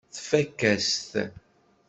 [0.15, 1.13] Tfakk-as-t.